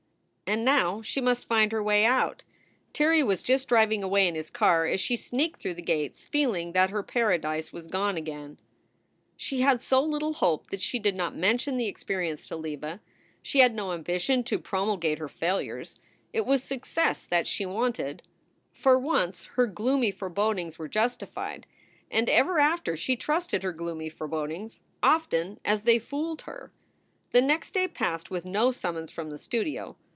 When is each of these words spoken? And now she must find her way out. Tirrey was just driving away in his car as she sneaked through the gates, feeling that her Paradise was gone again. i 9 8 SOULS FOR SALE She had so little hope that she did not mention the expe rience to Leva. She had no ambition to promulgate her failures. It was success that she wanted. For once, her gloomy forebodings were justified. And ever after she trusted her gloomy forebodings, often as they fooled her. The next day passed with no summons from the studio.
And 0.51 0.65
now 0.65 1.01
she 1.01 1.21
must 1.21 1.45
find 1.45 1.71
her 1.71 1.81
way 1.81 2.03
out. 2.03 2.43
Tirrey 2.91 3.23
was 3.23 3.41
just 3.41 3.69
driving 3.69 4.03
away 4.03 4.27
in 4.27 4.35
his 4.35 4.49
car 4.49 4.85
as 4.85 4.99
she 4.99 5.15
sneaked 5.15 5.61
through 5.61 5.75
the 5.75 5.81
gates, 5.81 6.25
feeling 6.25 6.73
that 6.73 6.89
her 6.89 7.01
Paradise 7.03 7.71
was 7.71 7.87
gone 7.87 8.17
again. 8.17 8.35
i 8.35 8.39
9 8.41 8.49
8 8.49 8.51
SOULS 8.51 8.57
FOR 8.57 8.59
SALE 8.59 9.37
She 9.37 9.61
had 9.61 9.81
so 9.81 10.01
little 10.03 10.33
hope 10.33 10.67
that 10.69 10.81
she 10.81 10.99
did 10.99 11.15
not 11.15 11.37
mention 11.37 11.77
the 11.77 11.89
expe 11.89 12.17
rience 12.17 12.45
to 12.49 12.57
Leva. 12.57 12.99
She 13.41 13.59
had 13.59 13.73
no 13.73 13.93
ambition 13.93 14.43
to 14.43 14.59
promulgate 14.59 15.19
her 15.19 15.29
failures. 15.29 16.01
It 16.33 16.45
was 16.45 16.61
success 16.65 17.23
that 17.23 17.47
she 17.47 17.65
wanted. 17.65 18.21
For 18.73 18.99
once, 18.99 19.45
her 19.55 19.67
gloomy 19.67 20.11
forebodings 20.11 20.77
were 20.77 20.89
justified. 20.89 21.65
And 22.09 22.29
ever 22.29 22.59
after 22.59 22.97
she 22.97 23.15
trusted 23.15 23.63
her 23.63 23.71
gloomy 23.71 24.09
forebodings, 24.09 24.81
often 25.01 25.61
as 25.63 25.83
they 25.83 25.97
fooled 25.97 26.41
her. 26.41 26.73
The 27.31 27.41
next 27.41 27.73
day 27.73 27.87
passed 27.87 28.29
with 28.29 28.43
no 28.43 28.73
summons 28.73 29.11
from 29.11 29.29
the 29.29 29.37
studio. 29.39 29.95